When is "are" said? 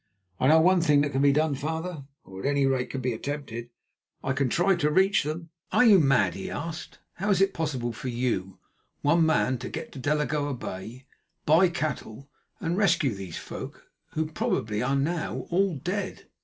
5.71-5.85, 14.81-14.95